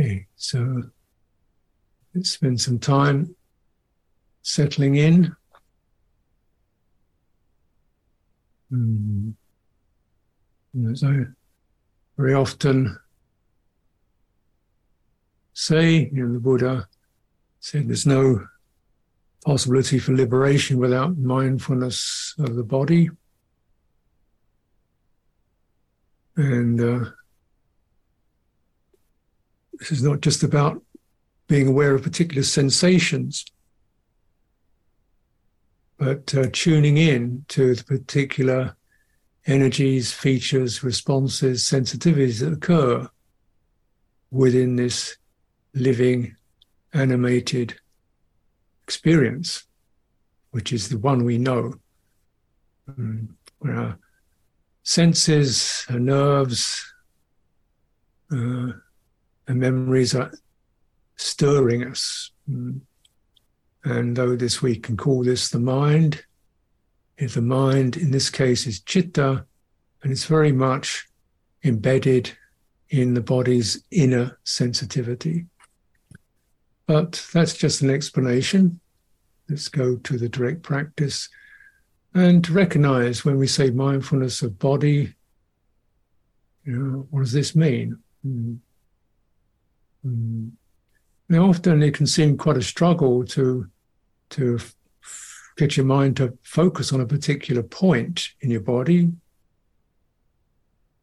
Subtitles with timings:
[0.00, 0.82] Okay, so
[2.14, 3.36] let's spend some time
[4.40, 5.36] settling in.
[8.72, 9.34] Mm.
[10.90, 11.24] As I
[12.16, 12.98] very often
[15.52, 16.88] say, you know, the Buddha
[17.58, 18.46] said there's no
[19.44, 23.10] possibility for liberation without mindfulness of the body.
[26.36, 27.10] And uh,
[29.80, 30.82] this is not just about
[31.48, 33.44] being aware of particular sensations,
[35.98, 38.76] but uh, tuning in to the particular
[39.46, 43.08] energies, features, responses, sensitivities that occur
[44.30, 45.16] within this
[45.74, 46.36] living,
[46.92, 47.74] animated
[48.84, 49.64] experience,
[50.50, 51.72] which is the one we know,
[52.86, 53.98] um, where our
[54.82, 56.84] senses, our nerves,
[58.32, 58.72] uh,
[59.54, 60.32] memories are
[61.16, 62.30] stirring us.
[62.48, 62.80] Mm.
[63.84, 66.24] And though this we can call this the mind,
[67.16, 69.44] if the mind in this case is chitta,
[70.02, 71.06] and it's very much
[71.64, 72.32] embedded
[72.88, 75.46] in the body's inner sensitivity.
[76.86, 78.80] But that's just an explanation.
[79.48, 81.28] Let's go to the direct practice
[82.14, 85.14] and to recognize when we say mindfulness of body,
[86.64, 87.98] you know, what does this mean?
[88.26, 88.58] Mm.
[90.06, 90.52] Mm.
[91.28, 93.68] Now, often it can seem quite a struggle to
[94.30, 94.58] to
[95.56, 99.12] get your mind to focus on a particular point in your body.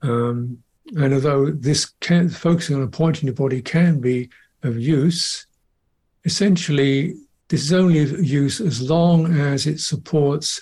[0.02, 0.64] Um,
[0.95, 4.30] and although this can focusing on a point in your body can be
[4.64, 5.45] of use,
[6.25, 7.16] essentially
[7.50, 10.62] this is only of use as long as it supports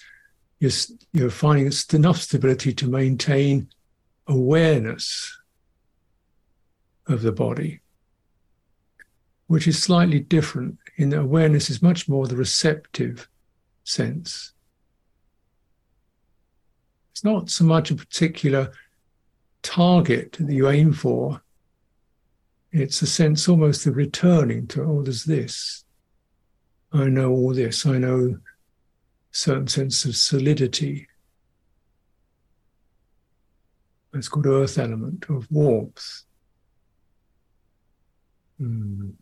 [0.59, 0.71] your,
[1.13, 3.69] your finding enough stability to maintain
[4.27, 5.37] awareness
[7.07, 7.81] of the body
[9.47, 13.27] which is slightly different in that awareness is much more the receptive
[13.83, 14.53] sense.
[17.11, 18.71] It's not so much a particular
[19.61, 21.41] target that you aim for.
[22.71, 25.85] It's a sense almost of returning to, oh, there's this.
[26.91, 27.85] I know all this.
[27.85, 28.39] I know
[29.31, 31.07] certain sense of solidity.
[34.13, 36.23] It's called earth element of warmth.
[38.59, 39.13] Mm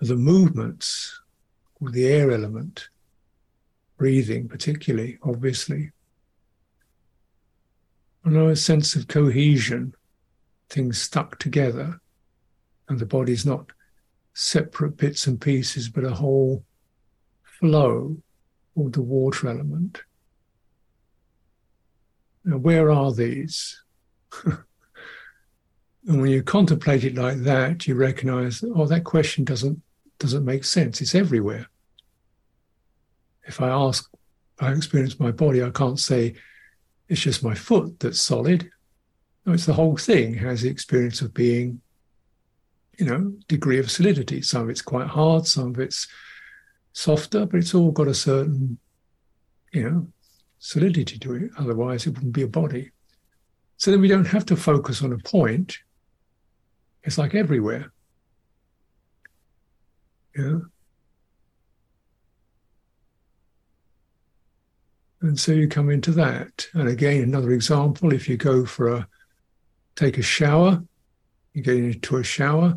[0.00, 1.20] the movements,
[1.80, 2.88] the air element,
[3.96, 5.90] breathing particularly, obviously.
[8.24, 9.94] Know a sense of cohesion,
[10.68, 12.00] things stuck together,
[12.88, 13.70] and the body's not
[14.34, 16.64] separate bits and pieces, but a whole
[17.42, 18.16] flow,
[18.74, 20.02] or the water element.
[22.44, 23.82] Now, where are these?
[24.44, 24.60] and
[26.06, 29.80] when you contemplate it like that, you recognize, oh, that question doesn't
[30.18, 31.00] doesn't make sense.
[31.00, 31.66] It's everywhere.
[33.44, 34.10] If I ask,
[34.58, 36.34] I experience my body, I can't say
[37.08, 38.70] it's just my foot that's solid.
[39.44, 41.80] No, it's the whole thing has the experience of being,
[42.98, 44.42] you know, degree of solidity.
[44.42, 46.08] Some of it's quite hard, some of it's
[46.92, 48.78] softer, but it's all got a certain,
[49.72, 50.08] you know,
[50.58, 51.50] solidity to it.
[51.58, 52.90] Otherwise, it wouldn't be a body.
[53.76, 55.78] So then we don't have to focus on a point.
[57.04, 57.92] It's like everywhere.
[60.36, 60.58] Yeah.
[65.22, 66.66] And so you come into that.
[66.74, 69.08] And again, another example, if you go for a
[69.96, 70.82] take a shower,
[71.54, 72.76] you get into a shower,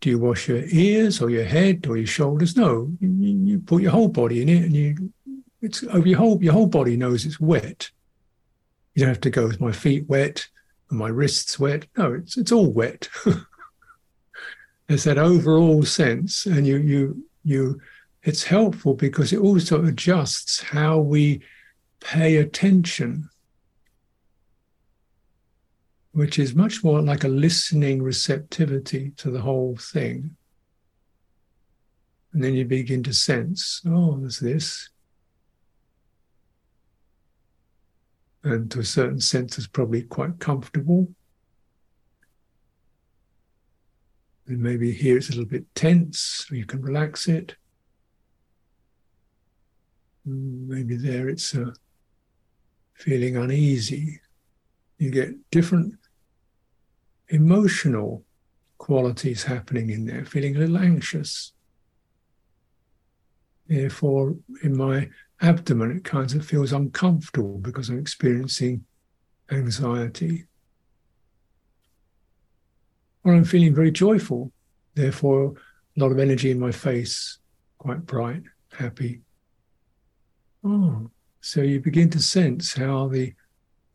[0.00, 2.56] do you wash your ears or your head or your shoulders?
[2.56, 5.12] No, you, you put your whole body in it and you
[5.62, 7.90] it's over your whole your whole body knows it's wet.
[8.94, 10.46] You don't have to go with my feet wet
[10.90, 11.86] and my wrists wet.
[11.96, 13.08] No, it's it's all wet.
[14.86, 17.80] There's that overall sense, and you you you.
[18.22, 21.42] It's helpful because it also adjusts how we
[22.00, 23.28] pay attention,
[26.12, 30.36] which is much more like a listening receptivity to the whole thing.
[32.32, 34.90] And then you begin to sense, oh, there's this.
[38.42, 41.08] And to a certain sense, it's probably quite comfortable.
[44.46, 47.56] And maybe here it's a little bit tense, you can relax it.
[50.24, 51.72] Maybe there it's a
[52.94, 54.20] feeling uneasy.
[54.98, 55.94] You get different
[57.28, 58.24] emotional
[58.78, 61.52] qualities happening in there, feeling a little anxious.
[63.66, 65.08] Therefore, in my
[65.40, 68.84] abdomen, it kind of feels uncomfortable because I'm experiencing
[69.50, 70.46] anxiety
[73.24, 74.52] or I'm feeling very joyful.
[74.94, 75.54] Therefore,
[75.96, 77.38] a lot of energy in my face,
[77.78, 78.42] quite bright,
[78.72, 79.22] happy.
[80.62, 81.10] Oh,
[81.40, 83.34] so you begin to sense how the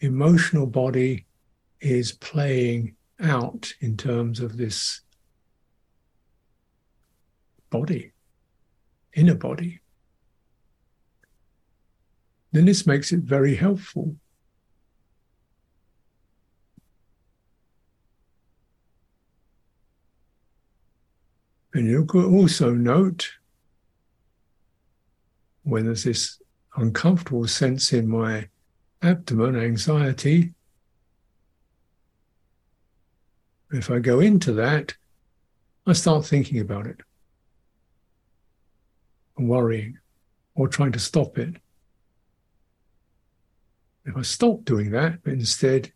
[0.01, 1.25] emotional body
[1.79, 5.01] is playing out in terms of this
[7.69, 8.11] body,
[9.15, 9.81] inner body.
[12.51, 14.15] Then this makes it very helpful.
[21.73, 23.29] And you could also note
[25.63, 26.41] when there's this
[26.77, 28.47] uncomfortable sense in my
[29.01, 30.53] abdomen, anxiety,
[33.71, 34.95] if I go into that,
[35.85, 37.01] I start thinking about it
[39.37, 39.97] and worrying
[40.55, 41.57] or trying to stop it.
[44.05, 45.91] If I stop doing that, but instead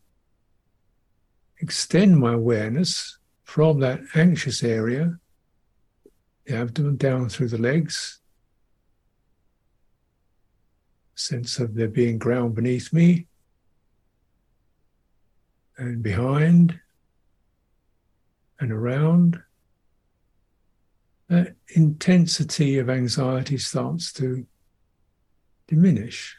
[1.59, 5.17] extend my awareness from that anxious area,
[6.45, 8.19] the abdomen down through the legs,
[11.15, 13.27] sense of there being ground beneath me.
[15.77, 16.79] And behind.
[18.59, 19.41] And around,
[21.27, 24.45] that intensity of anxiety starts to
[25.67, 26.35] diminish.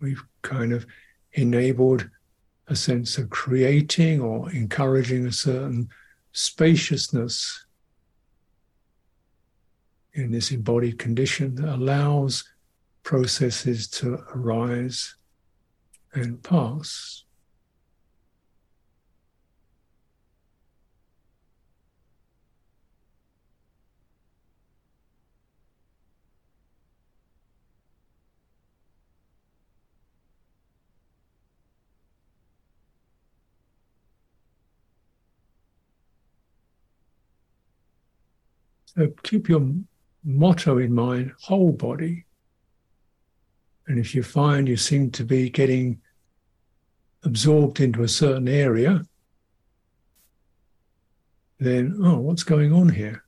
[0.00, 0.86] We've kind of
[1.32, 2.08] enabled
[2.68, 5.88] a sense of creating or encouraging a certain
[6.32, 7.65] spaciousness
[10.16, 12.42] in this embodied condition that allows
[13.02, 15.14] processes to arise
[16.14, 17.22] and pass.
[38.86, 39.60] So keep your
[40.26, 42.26] motto in mind whole body.
[43.86, 46.00] And if you find you seem to be getting
[47.22, 49.06] absorbed into a certain area,
[51.58, 53.24] then, oh, what's going on here?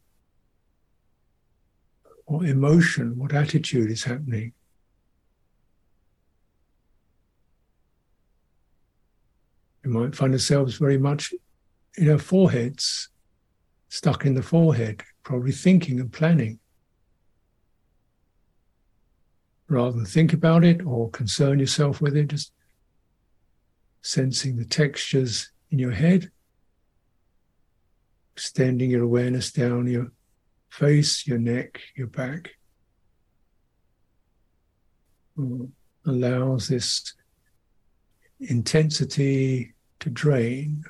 [2.27, 4.53] What emotion, what attitude is happening?
[9.85, 11.33] You might find yourselves very much
[11.97, 13.09] in our foreheads,
[13.89, 16.59] stuck in the forehead, probably thinking and planning.
[19.69, 22.53] Rather than think about it or concern yourself with it, just
[24.03, 26.31] sensing the textures in your head,
[28.35, 30.11] extending your awareness down your
[30.71, 32.51] face, your neck, your back.
[35.39, 35.71] Mm,
[36.07, 37.15] allows this
[38.41, 40.85] intensity to drain.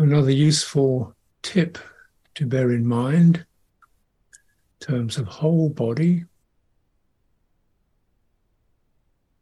[0.00, 1.76] Another useful tip
[2.36, 3.44] to bear in mind
[4.80, 6.24] in terms of whole body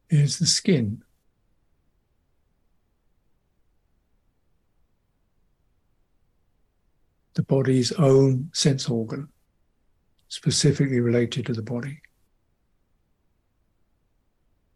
[0.08, 1.02] is the skin.
[7.34, 9.28] The body's own sense organ,
[10.28, 12.00] specifically related to the body.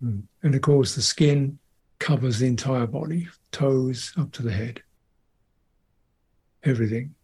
[0.03, 0.21] Hmm.
[0.43, 1.59] And of course, the skin
[1.99, 4.83] covers the entire body, toes up to the head
[6.65, 7.15] everything.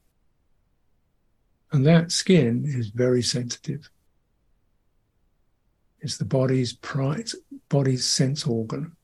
[1.72, 3.90] And that skin is very sensitive.
[6.00, 7.28] It's the body's pride,
[7.68, 8.96] body's sense organ,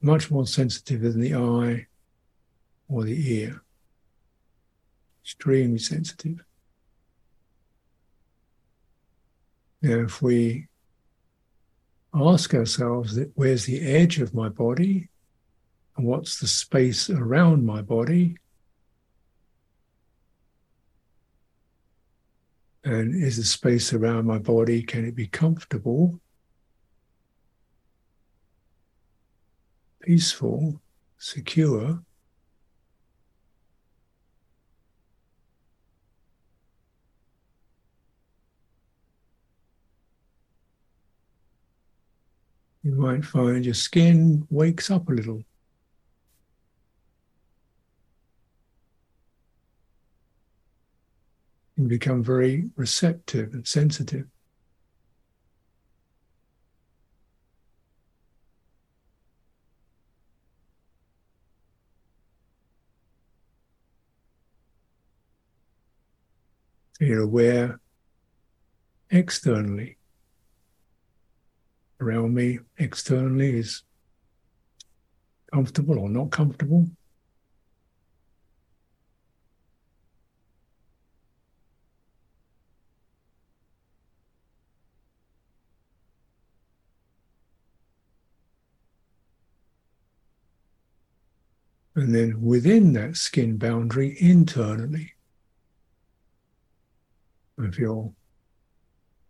[0.00, 1.86] much more sensitive than the eye
[2.88, 3.62] or the ear.
[5.24, 6.44] Extremely sensitive.
[9.82, 10.68] Now, if we
[12.14, 15.08] ask ourselves that where's the edge of my body
[15.96, 18.36] and what's the space around my body,
[22.84, 26.20] And is the space around my body, can it be comfortable,
[30.00, 30.80] peaceful,
[31.18, 32.02] secure?
[42.82, 45.44] You might find your skin wakes up a little.
[51.78, 54.26] And become very receptive and sensitive.
[67.00, 67.80] you're aware
[69.10, 69.96] externally.
[72.00, 73.82] Around me, externally, is
[75.52, 76.88] comfortable or not comfortable.
[91.98, 95.14] And then within that skin boundary, internally,
[97.58, 98.12] if you're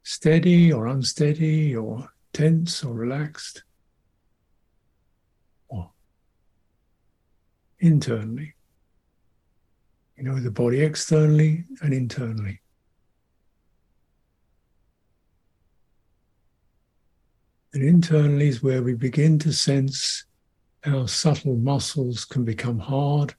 [0.02, 3.62] steady or unsteady or tense or relaxed,
[5.68, 5.90] or
[7.80, 8.54] internally,
[10.18, 12.60] you know, the body externally and internally.
[17.72, 20.26] And internally is where we begin to sense
[20.86, 23.34] our subtle muscles can become hard,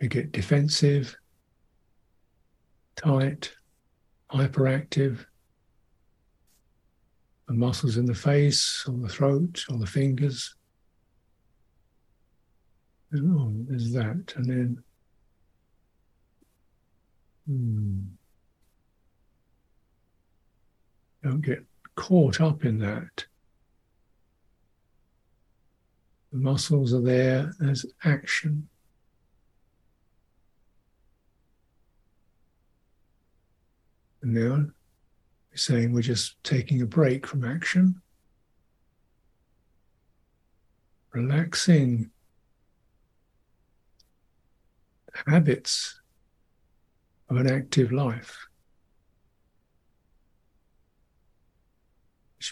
[0.00, 1.16] we get defensive,
[2.96, 3.52] tight,
[4.32, 5.24] hyperactive.
[7.48, 10.54] The muscles in the face, or the throat, or the fingers.
[13.12, 14.34] And Oh, there's that.
[14.36, 14.82] And then,
[17.46, 18.00] hmm,
[21.22, 23.26] don't get caught up in that.
[26.32, 28.68] The muscles are there as action.
[34.22, 34.66] And now
[35.50, 38.02] we're saying we're just taking a break from action,
[41.12, 42.10] relaxing
[45.26, 46.00] habits
[47.30, 48.45] of an active life.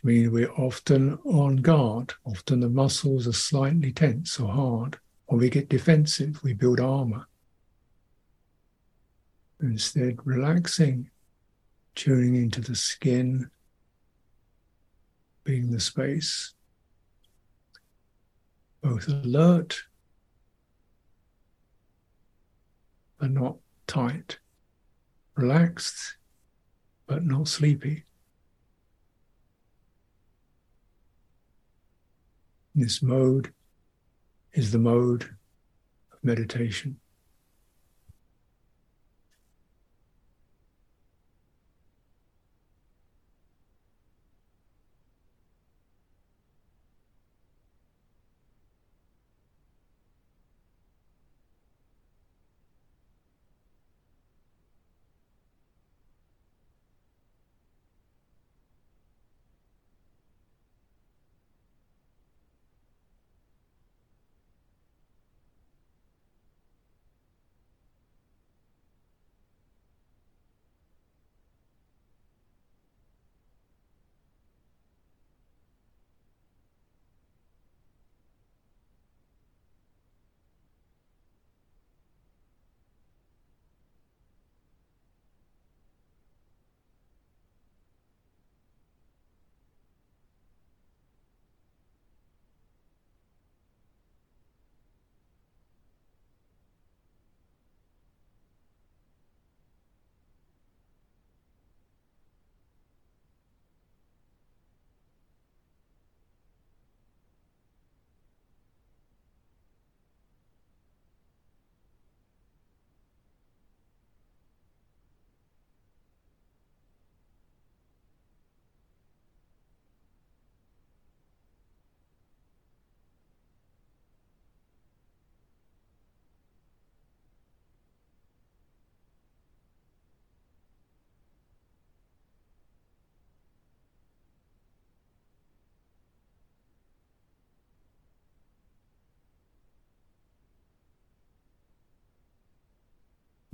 [0.02, 2.14] Which means we're often on guard.
[2.24, 7.26] Often the muscles are slightly tense or hard, or we get defensive, we build armor.
[9.60, 11.10] Instead, relaxing,
[11.94, 13.50] tuning into the skin,
[15.44, 16.54] being the space,
[18.82, 19.82] both alert
[23.18, 24.38] but not tight,
[25.36, 26.16] relaxed
[27.06, 28.04] but not sleepy.
[32.74, 33.52] This mode
[34.52, 35.22] is the mode
[36.12, 36.98] of meditation.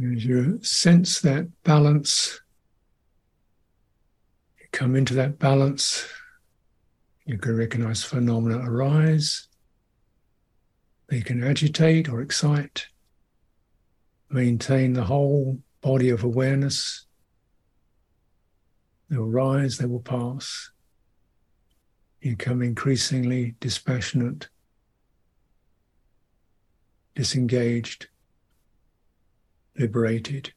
[0.02, 2.40] As you sense that balance
[4.59, 6.09] you come into that balance,
[7.26, 9.49] you can recognize phenomena arise.
[11.09, 12.87] They can agitate or excite.
[14.30, 17.04] Maintain the whole body of awareness.
[19.11, 20.71] They will rise, they will pass.
[22.23, 24.49] You become increasingly dispassionate,
[27.14, 28.09] disengaged,
[29.80, 30.52] liberated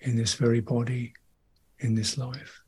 [0.00, 1.12] in this very body,
[1.80, 2.62] in this life.